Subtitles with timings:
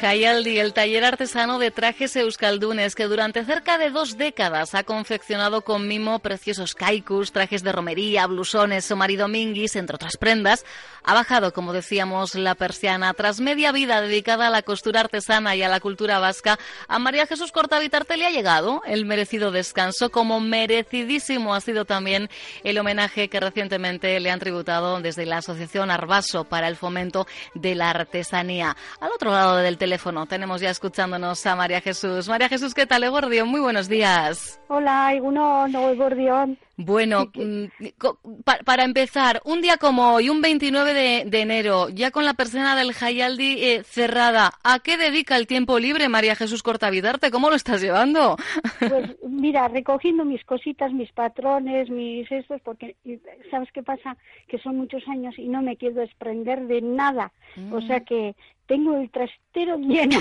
[0.00, 5.62] Jayaldi, el taller artesano de trajes euskaldunes, que durante cerca de dos décadas ha confeccionado
[5.62, 10.64] con mimo preciosos kaikus, trajes de romería, blusones o maridominguis, entre otras prendas,
[11.02, 13.14] ha bajado, como decíamos, la persiana.
[13.14, 16.58] Tras media vida dedicada a la costura artesana y a la cultura vasca,
[16.88, 22.28] a María Jesús Cortavitarte le ha llegado el merecido descanso, como merecidísimo ha sido también
[22.64, 27.74] el homenaje que recientemente le han tributado desde la Asociación Arbaso para el fomento de
[27.74, 28.76] la artesanía.
[29.00, 32.28] Al otro lado del teléfono tenemos ya escuchándonos a María Jesús.
[32.28, 33.46] María Jesús, ¿qué tal, Egordión?
[33.48, 34.60] Muy buenos días.
[34.66, 36.58] Hola, Iguno, no, Egordión.
[36.78, 37.64] Bueno, mm,
[38.64, 42.92] para empezar, un día como hoy, un 29 de, enero, ya con la persona del
[42.92, 47.30] Jayaldi eh, cerrada, ¿a qué dedica el tiempo libre María Jesús Cortavidarte?
[47.30, 48.36] ¿Cómo lo estás llevando?
[48.78, 52.96] Pues mira, recogiendo mis cositas, mis patrones, mis estos, porque
[53.50, 54.16] ¿sabes qué pasa?
[54.46, 57.32] Que son muchos años y no me quiero desprender de nada.
[57.72, 58.04] O sea mm.
[58.04, 60.18] que tengo el trastero lleno.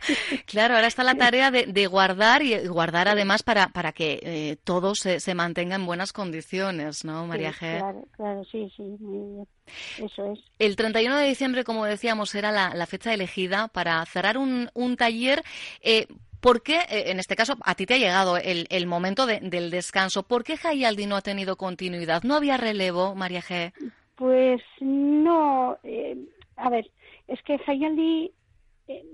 [0.46, 4.94] claro, ahora está la tarea de, guardar y guardar además para, para que eh, todo
[4.94, 7.76] se, se, mantenga en buenas condiciones, ¿no, María G?
[7.76, 8.84] Claro, claro, sí, sí,
[10.00, 10.38] eso es.
[10.60, 15.42] El 31 de diciembre, como decíamos, era la, fecha elegida para cerrar un, un taller.
[15.82, 16.06] Eh,
[16.40, 19.70] ¿Por qué, eh, en este caso, a ti te ha llegado el, el momento del
[19.70, 20.22] descanso?
[20.22, 22.22] ¿Por qué Jayaldi no ha tenido continuidad?
[22.22, 23.72] ¿No había relevo, María G?
[24.14, 25.78] Pues no.
[25.82, 26.16] Eh,
[26.54, 26.88] a ver,
[27.26, 28.30] es que Hayali
[28.86, 29.04] eh,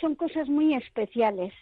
[0.00, 1.52] son cosas muy especiales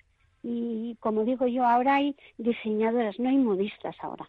[0.43, 4.27] y como digo yo, ahora hay diseñadoras, no hay modistas ahora,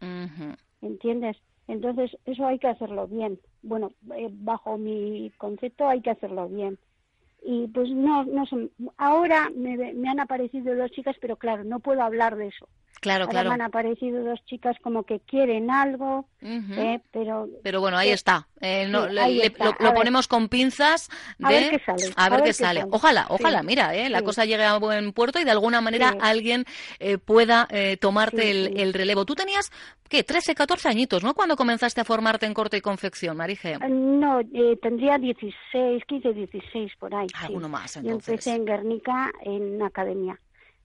[0.82, 1.38] ¿entiendes?
[1.68, 3.40] Entonces eso hay que hacerlo bien.
[3.62, 6.80] Bueno, eh, bajo mi concepto hay que hacerlo bien.
[7.44, 11.80] Y pues no, no son, ahora me, me han aparecido dos chicas, pero claro, no
[11.80, 12.68] puedo hablar de eso
[13.02, 13.52] Claro, Ahora claro.
[13.52, 17.48] han aparecido dos chicas como que quieren algo, eh, pero...
[17.64, 18.48] Pero bueno, ahí está.
[18.62, 21.46] Eh, no, Lo, ponemos con pinzas de...
[21.46, 22.14] A ver qué sale.
[22.16, 22.86] A ver, qué, sale.
[22.92, 26.66] Ojalá, ojalá, mira, eh, la cosa llegue a buen puerto y de alguna manera alguien
[27.00, 29.26] eh, pueda eh, tomarte el, relevo.
[29.26, 29.72] Tú tenías,
[30.10, 30.24] ¿qué?
[30.24, 31.34] 13, 14 añitos, ¿no?
[31.34, 33.78] Cuando comenzaste a formarte en corte y confección, Marije.
[33.90, 34.42] No,
[34.82, 37.28] tendría 16, 15, 16 por ahí.
[37.34, 38.28] Alguno más, entonces.
[38.28, 40.40] Yo empecé en Guernica en academia.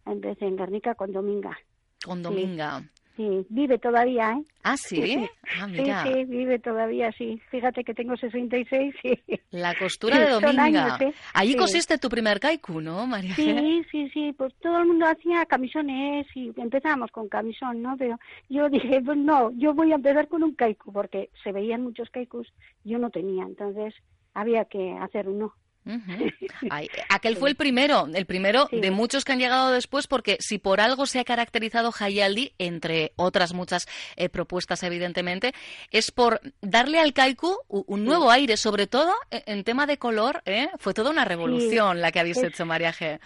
[0.07, 1.59] Empecé en Guernica con Dominga.
[2.05, 2.83] Con Dominga.
[3.17, 4.43] Sí, vive todavía, ¿eh?
[4.65, 5.25] Ah, sí.
[5.61, 6.03] Ah, mira.
[6.03, 7.41] Sí, sí, vive todavía, sí.
[7.49, 9.21] Fíjate que tengo 66 y...
[9.53, 10.99] La costura de Dominga.
[11.01, 11.15] ¿eh?
[11.33, 13.37] Allí cosiste tu primer kaiku, ¿no, María?
[13.37, 14.35] Sí, sí, sí.
[14.37, 17.97] Pues todo el mundo hacía camisones y empezamos con camisón, ¿no?
[17.97, 21.83] Pero yo dije, pues no, yo voy a empezar con un kaiku porque se veían
[21.83, 23.95] muchos kaikus, yo no tenía, entonces
[24.35, 25.55] había que hacer uno.
[27.11, 30.81] aquel fue el primero, el primero de muchos que han llegado después, porque si por
[30.81, 33.87] algo se ha caracterizado Hayaldi, entre otras muchas
[34.17, 35.53] eh, propuestas, evidentemente,
[35.91, 40.43] es por darle al kaiku un nuevo aire, sobre todo e, en tema de color,
[40.47, 40.69] ¿eh?
[40.79, 43.21] fue toda una revolución la que habéis hecho, María G.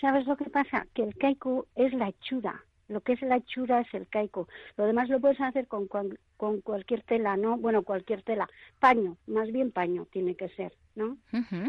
[0.00, 0.86] ¿Sabes lo que pasa?
[0.94, 2.64] Que el kaiku es la hechura.
[2.88, 4.48] Lo que es la hechura es el caico.
[4.76, 7.56] Lo demás lo puedes hacer con, con, cualquier tela, ¿no?
[7.56, 8.48] Bueno, cualquier tela.
[8.78, 11.16] Paño, más bien paño tiene que ser, ¿no?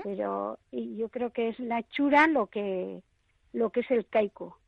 [0.03, 3.01] Pero y yo creo que es la hechura lo que,
[3.53, 4.59] lo que es el caico.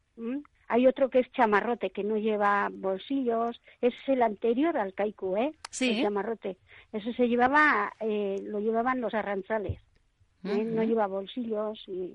[0.70, 3.62] Hay otro que es chamarrote, que no lleva bolsillos.
[3.82, 5.54] Es el anterior al caico, ¿eh?
[5.70, 5.98] Sí.
[5.98, 6.58] El chamarrote.
[6.92, 9.80] Eso se llevaba, eh, lo llevaban los arranzales.
[10.44, 10.64] ¿eh?
[10.64, 12.14] No lleva bolsillos, y,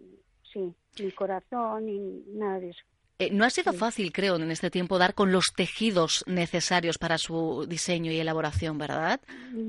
[0.52, 1.98] sí, ni corazón, ni
[2.34, 2.82] nada de eso.
[3.22, 7.18] Eh, no ha sido fácil, creo, en este tiempo dar con los tejidos necesarios para
[7.18, 9.20] su diseño y elaboración, ¿verdad?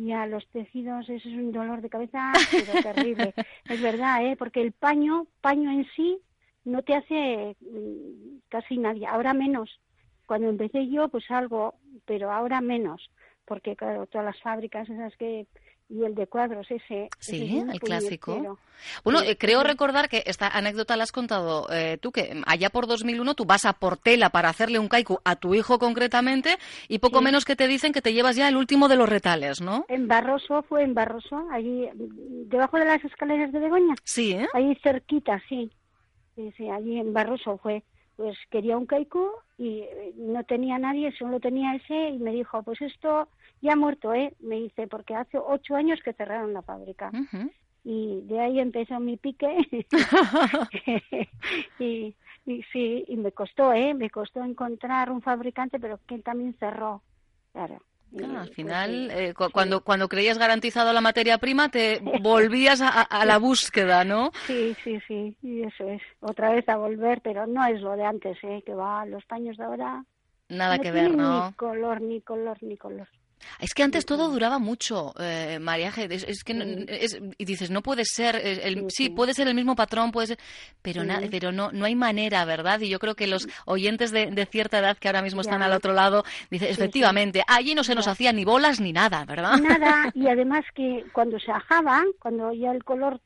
[0.05, 3.33] Ya, los tejidos, eso es un dolor de cabeza pero terrible.
[3.69, 4.35] es verdad, ¿eh?
[4.37, 6.17] Porque el paño, paño en sí,
[6.65, 9.05] no te hace mm, casi nadie.
[9.05, 9.69] Ahora menos.
[10.25, 13.11] Cuando empecé yo, pues algo, pero ahora menos.
[13.45, 15.45] Porque, claro, todas las fábricas esas que
[15.93, 17.09] y el de cuadros ese.
[17.19, 18.57] Sí, el clásico.
[19.03, 22.87] Bueno, eh, creo recordar que esta anécdota la has contado eh, tú, que allá por
[22.87, 26.57] 2001 tú vas a Portela para hacerle un kaiku a tu hijo concretamente
[26.87, 29.61] y poco menos que te dicen que te llevas ya el último de los retales,
[29.61, 29.85] ¿no?
[29.87, 33.95] En Barroso, fue en Barroso, allí, debajo de las escaleras de Begoña.
[34.03, 34.47] Sí, ¿eh?
[34.53, 35.71] Ahí cerquita, sí.
[36.35, 37.83] Sí, sí, allí en Barroso fue
[38.15, 42.63] pues quería un kaiku y eh, no tenía nadie, solo tenía ese y me dijo,
[42.63, 43.27] pues esto
[43.61, 44.33] ya ha muerto, ¿eh?
[44.39, 47.11] Me dice, porque hace ocho años que cerraron la fábrica.
[47.83, 49.57] Y de ahí empezó mi pique
[51.79, 52.15] y,
[52.45, 53.93] y sí, y me costó, ¿eh?
[53.93, 57.01] Me costó encontrar un fabricante, pero que también cerró,
[57.51, 57.81] claro
[58.21, 63.37] al pues final, eh, cuando, cuando creías garantizado la materia prima, te volvías a, la
[63.37, 64.31] búsqueda, ¿no?
[64.47, 66.01] Sí, sí, sí, y eso es.
[66.19, 68.61] Otra vez a volver, pero no es lo de antes, ¿eh?
[68.65, 70.03] Que va, los paños de ahora...
[70.49, 71.47] Nada que ver, ¿no?
[71.47, 73.07] Ni color, ni color, ni color.
[73.59, 78.35] Es que antes todo duraba mucho, eh, María es, que y dices no puede ser,
[78.35, 80.39] el, sí, puede ser el mismo patrón, puede ser,
[80.81, 82.79] pero pero no no hay manera, ¿verdad?
[82.81, 85.93] Y yo creo que los oyentes de, cierta edad que ahora mismo están al otro
[85.93, 89.57] lado dicen efectivamente allí no se nos hacía ni bolas ni nada, ¿verdad?
[89.57, 93.19] Nada y además que cuando se ajaba, cuando ya el color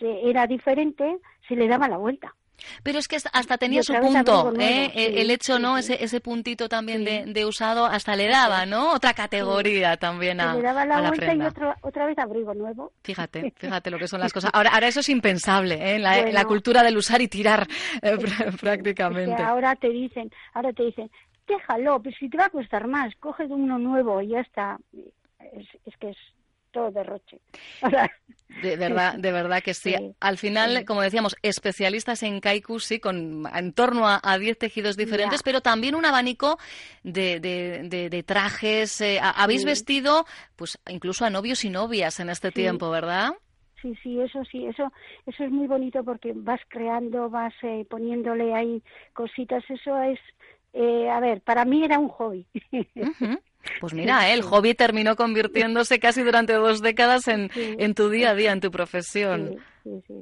[0.00, 1.18] era diferente,
[1.48, 2.34] se le daba la vuelta.
[2.82, 4.90] Pero es que hasta tenía su punto, ¿eh?
[4.94, 5.78] el hecho, ¿no?
[5.78, 8.92] Ese, ese puntito también de, usado hasta le daba, ¿no?
[8.92, 11.40] Otra categoría también a, le daba la, vuelta y
[11.82, 12.92] otra vez abrigo nuevo.
[13.02, 14.50] Fíjate, fíjate lo que son las cosas.
[14.54, 15.98] Ahora, ahora eso es impensable, ¿eh?
[15.98, 17.66] La, la cultura del usar y tirar
[18.02, 18.16] eh,
[18.60, 19.42] prácticamente.
[19.42, 21.10] ahora te dicen, ahora te dicen,
[21.46, 24.78] déjalo, pues si te va a costar más, coge uno nuevo y ya está.
[25.42, 26.16] es que es
[26.74, 27.38] todo derroche.
[28.62, 29.94] De verdad, de verdad que sí.
[30.20, 35.42] Al final, como decíamos, especialistas en kaiku, sí, con en torno a 10 tejidos diferentes,
[35.42, 36.58] pero también un abanico
[37.02, 39.00] de, de, trajes.
[39.00, 40.24] Eh, habéis vestido,
[40.54, 43.32] pues, incluso a novios y novias en este tiempo, ¿verdad?
[43.82, 44.92] Sí, sí, eso sí, eso,
[45.26, 48.82] eso es muy bonito porque vas creando, vas eh, poniéndole ahí
[49.14, 49.64] cositas.
[49.68, 50.20] Eso es,
[50.74, 52.46] eh, a ver, para mí era un hobby.
[53.80, 57.48] Pues mira, el hobby terminó convirtiéndose casi durante dos décadas en,
[57.94, 59.56] tu día a día, en tu profesión.
[59.82, 60.14] Sí, sí,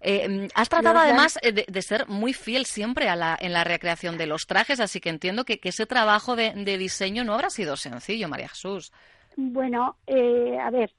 [0.00, 4.16] eh, has tratado además eh, de, ser muy fiel siempre a la, en la recreación
[4.16, 8.28] de los trajes, así que entiendo que, ese trabajo de, diseño no habrá sido sencillo,
[8.28, 8.92] María Jesús.
[9.36, 10.92] Bueno, eh, a ver,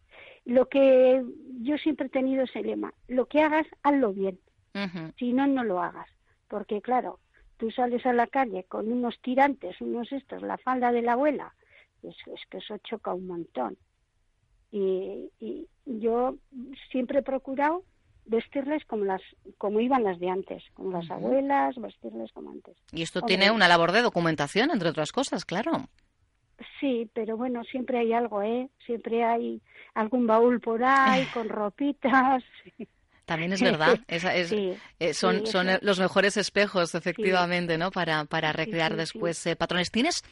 [0.46, 1.24] lo que
[1.62, 4.40] yo siempre he tenido ese lema, lo que hagas, hazlo bien,
[5.18, 6.08] si no, no lo hagas,
[6.48, 7.20] porque claro,
[7.60, 11.54] tú sales a la calle con unos tirantes, unos estos, la falda de la abuela,
[12.02, 13.78] es, es que eso choca un montón.
[14.72, 15.30] Y,
[15.86, 16.36] yo
[16.92, 17.84] siempre he procurado
[18.26, 19.22] vestirles como las
[19.58, 22.78] como iban las de antes, como las abuelas, vestirles como antes.
[22.92, 25.72] Y esto tiene una labor de documentación, entre otras cosas, claro.
[26.80, 28.70] Sí, pero bueno, siempre hay algo, ¿eh?
[28.86, 29.62] Siempre hay
[29.96, 32.44] algún baúl por ahí con ropitas.
[33.30, 37.92] También es verdad, eh, son, son los mejores espejos, efectivamente, ¿no?
[37.92, 39.92] Para, para recrear después eh, patrones.
[39.92, 40.24] ¿Tienes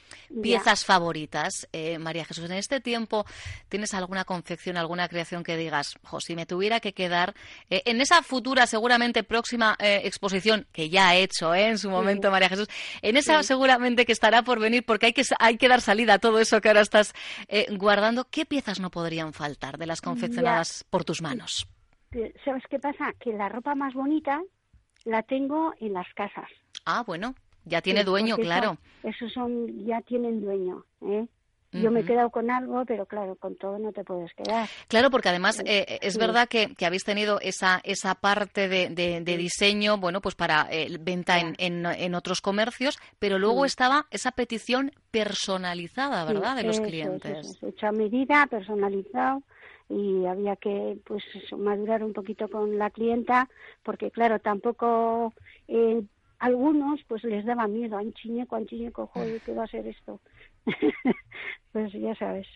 [0.41, 2.45] piezas favoritas, eh, María Jesús?
[2.45, 3.27] En este tiempo,
[3.69, 7.35] ¿tienes alguna confección, alguna creación que digas, jo, si me tuviera que quedar
[7.69, 12.67] en esa futura, seguramente próxima exposición que ya ha hecho en su momento, María Jesús,
[13.03, 16.19] en esa seguramente que estará por venir, porque hay que, hay que dar salida a
[16.19, 17.13] todo eso que ahora estás
[17.73, 21.67] guardando, ¿qué piezas no podrían faltar de las confeccionadas por tus manos?
[22.43, 23.13] ¿Sabes qué pasa?
[23.19, 24.41] Que la ropa más bonita
[25.05, 26.49] la tengo en las casas.
[26.85, 28.77] Ah, bueno, ya tiene dueño, claro.
[29.03, 31.27] Esos son, ya tienen dueño, ¿eh?
[31.73, 34.67] Yo me he quedado con algo, pero claro, con todo no te puedes quedar.
[34.87, 40.21] Claro, porque además eh, es verdad que, habéis tenido esa, esa parte de, diseño, bueno,
[40.21, 46.55] pues para eh, venta en, en, otros comercios, pero luego estaba esa petición personalizada, ¿verdad?,
[46.55, 47.59] de los clientes.
[47.61, 49.43] hecha a medida, personalizado
[49.89, 51.23] y había que pues
[51.57, 53.49] madurar un poquito con la clienta
[53.83, 55.33] porque claro tampoco
[55.67, 56.03] eh,
[56.39, 57.97] algunos pues les daba miedo.
[57.97, 60.19] Anchiñeco anchiñeco joder qué va a ser esto
[61.71, 62.47] pues ya sabes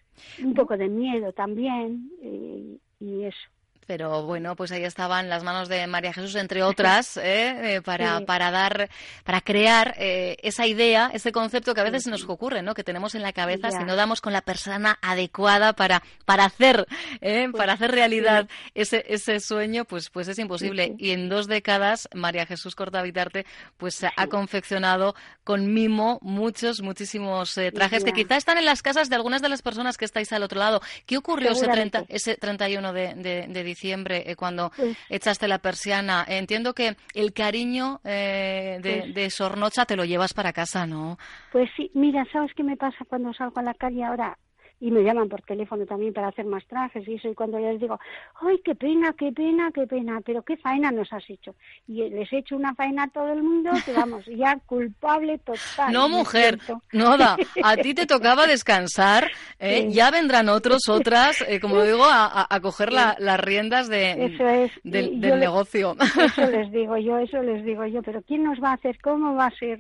[0.44, 3.50] un poco de miedo también eh, y eso
[3.92, 7.76] pero bueno, pues ahí estaban las manos de María Jesús, entre otras, ¿eh?
[7.76, 8.90] Eh, para, para dar,
[9.26, 12.74] para crear eh, esa idea, ese concepto que a veces nos ocurre, ¿no?
[12.74, 16.88] Que tenemos en la cabeza si no damos con la persona adecuada para, para hacer,
[17.20, 20.96] pues para hacer realidad ese, ese sueño, pues, pues es imposible.
[20.98, 23.46] Y en dos décadas, María Jesús Cortavitarte,
[23.76, 29.18] pues ha confeccionado con mimo muchos, muchísimos trajes que quizá están en las casas de
[29.18, 30.82] algunas de las personas que estáis al otro lado.
[31.06, 34.72] ¿Qué ocurrió ese, 30, ese 31 de, de, de diciembre, eh, cuando
[35.10, 36.26] echaste la persiana.
[36.28, 41.18] Entiendo que el cariño eh, de, pues de, Sornocha te lo llevas para casa, ¿no?
[41.52, 44.38] Pues sí, mira, ¿sabes qué me pasa cuando salgo a la calle ahora?
[44.82, 47.70] Y me llaman por teléfono también para hacer más trajes y eso y cuando yo
[47.70, 48.00] les digo
[48.42, 51.56] ay qué pena qué pena qué pena pero qué faena nos has hecho
[51.88, 55.94] y les he hecho una faena a todo el mundo que vamos ya culpable total
[55.94, 56.58] no mujer
[56.92, 59.88] no da a ti te tocaba descansar ¿eh?
[59.92, 64.72] ya vendrán otros otras eh, como digo a, a coger las riendas de eso es.
[64.84, 65.96] del, negocio.
[66.18, 69.36] eso les digo yo eso les digo yo pero quién nos va a hacer cómo
[69.36, 69.80] va a ser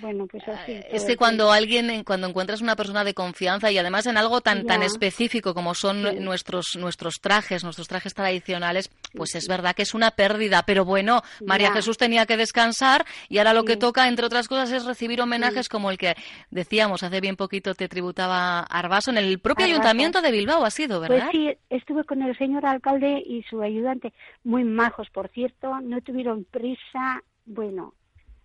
[0.00, 4.06] bueno pues así es que cuando alguien cuando encuentras una persona de confianza y además
[4.06, 9.48] en algo tan, tan específico como son nuestros, nuestros trajes, nuestros trajes tradicionales, pues es
[9.48, 10.62] verdad que es una pérdida.
[10.64, 14.70] Pero bueno, María Jesús tenía que descansar y ahora lo que toca, entre otras cosas,
[14.70, 16.14] es recibir homenajes como el que
[16.50, 20.98] decíamos hace bien poquito te tributaba Arbaso en el propio ayuntamiento de Bilbao, ha sido,
[20.98, 21.28] pues ¿verdad?
[21.32, 24.12] Pues sí, estuve con el señor alcalde y su ayudante,
[24.44, 27.94] muy majos, por cierto, no tuvieron prisa, bueno,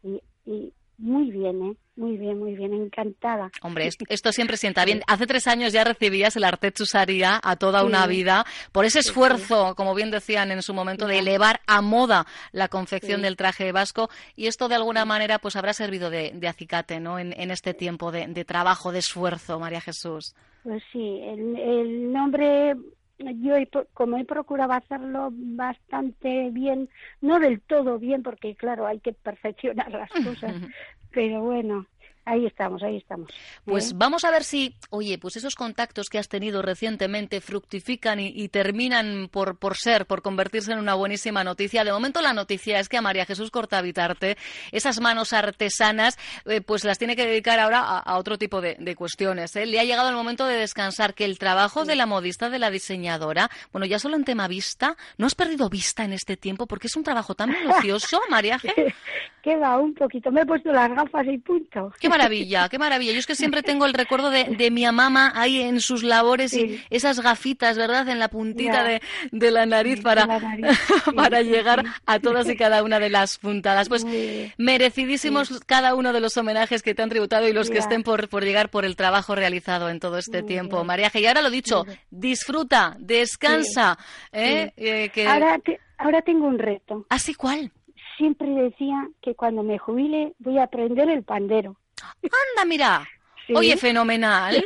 [0.03, 1.75] y, y muy bien, ¿eh?
[1.97, 3.49] Muy bien, muy bien, encantada.
[3.61, 5.01] Hombre, esto, siempre sienta bien.
[5.07, 9.75] Hace tres años ya recibías el Arte Chusaría a toda una vida por ese esfuerzo,
[9.75, 14.09] como bien decían en su momento, de elevar a moda la confección del traje vasco
[14.35, 17.17] y esto de alguna manera pues habrá servido de, acicate, ¿no?
[17.17, 20.35] En, este tiempo de, trabajo, de esfuerzo, María Jesús.
[20.63, 22.75] Pues sí, el, nombre
[23.17, 23.55] yo
[23.93, 26.89] como he procurado hacerlo bastante bien,
[27.21, 30.55] no del todo bien, porque claro, hay que perfeccionar las cosas,
[31.11, 31.87] pero bueno,
[32.27, 33.29] Ahí estamos, ahí estamos.
[33.65, 38.49] Pues vamos a ver si, oye, pues esos contactos que has tenido recientemente fructifican y,
[38.49, 41.83] terminan por, por ser, por convertirse en una buenísima noticia.
[41.83, 44.37] De momento la noticia es que a María Jesús Cortavitarte
[44.71, 49.55] esas manos artesanas, eh, pues las tiene que dedicar ahora a, otro tipo de, cuestiones.
[49.55, 49.67] ¿eh?
[49.67, 52.71] Le ha llegado el momento de descansar, que el trabajo de la modista, de la
[52.71, 56.65] diseñadora, bueno, ya solo en tema vista, ¿no has perdido vista en este tiempo?
[56.65, 58.93] Porque es un trabajo tan minucioso, María Jesús.
[59.45, 63.11] Que va un poquito, me he puesto las gafas y punto maravilla, qué maravilla.
[63.11, 66.51] Yo es que siempre tengo el recuerdo de, de mi mamá ahí en sus labores
[66.53, 68.09] y esas gafitas, ¿verdad?
[68.09, 70.27] En la puntita de, de, la nariz para,
[71.15, 73.87] para llegar a todas y cada una de las puntadas.
[73.87, 74.03] Pues
[74.57, 78.27] merecidísimos cada uno de los homenajes que te han tributado y los que estén por,
[78.27, 80.83] por llegar por el trabajo realizado en todo este tiempo.
[80.83, 83.99] María Y ahora lo dicho, disfruta, descansa.
[84.31, 84.71] ¿eh?
[84.75, 85.27] Eh, que...
[85.27, 85.59] ahora,
[85.99, 87.05] ahora tengo un reto.
[87.09, 87.71] ¿Así ¿Ah, cuál?
[88.17, 91.77] Siempre decía que cuando me jubile voy a aprender el pandero.
[92.23, 93.07] Anda, mira.
[93.53, 94.65] Oye, fenomenal.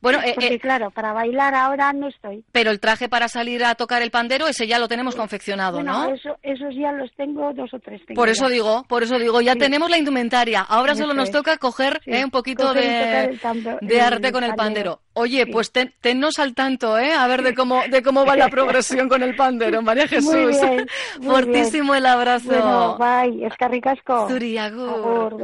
[0.00, 2.44] Bueno, eh, Porque, eh, claro, para bailar ahora no estoy.
[2.52, 6.12] Pero el traje para salir a tocar el pandero, ese ya lo tenemos confeccionado, ¿no?
[6.12, 8.02] Eso, esos ya los tengo, dos o tres.
[8.14, 10.60] por eso digo, por eso digo, ya tenemos la indumentaria.
[10.60, 13.38] Ahora solo nos toca coger eh, un poquito de,
[13.80, 15.00] de arte con el pandero.
[15.14, 17.12] Oye, pues ten, tennos al tanto, ¿eh?
[17.12, 20.34] A ver de cómo, de cómo va la progresión con el pandero, María Jesús.
[20.34, 20.86] Muy bien,
[21.22, 22.48] Fortísimo el abrazo.
[22.48, 24.28] Bueno, bye, escarricasco.
[24.28, 25.36] Zuriagur.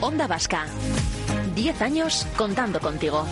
[0.00, 0.66] Onda Vasca.
[1.56, 3.24] Diez años contando contigo.